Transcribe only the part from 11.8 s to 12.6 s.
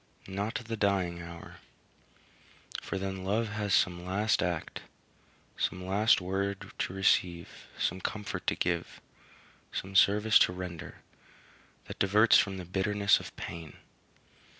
that diverts from